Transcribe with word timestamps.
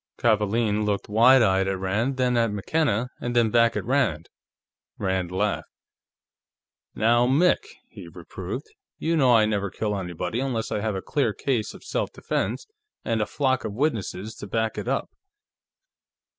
Kavaalen 0.17 0.83
looked 0.83 1.09
wide 1.09 1.43
eyed 1.43 1.67
at 1.67 1.77
Rand, 1.77 2.17
then 2.17 2.35
at 2.35 2.49
McKenna, 2.51 3.09
and 3.19 3.35
then 3.35 3.51
back 3.51 3.75
at 3.77 3.85
Rand. 3.85 4.29
Rand 4.97 5.31
laughed. 5.31 5.67
"Now, 6.95 7.27
Mick!" 7.27 7.59
he 7.87 8.07
reproved. 8.07 8.65
"You 8.97 9.15
know 9.15 9.35
I 9.35 9.45
never 9.45 9.69
kill 9.69 9.95
anybody 9.95 10.39
unless 10.39 10.71
I 10.71 10.79
have 10.79 10.95
a 10.95 11.03
clear 11.03 11.33
case 11.33 11.75
of 11.75 11.83
self 11.83 12.11
defense, 12.11 12.65
and 13.05 13.21
a 13.21 13.27
flock 13.27 13.63
of 13.63 13.73
witnesses 13.73 14.33
to 14.37 14.47
back 14.47 14.75
it 14.79 14.87
up." 14.87 15.11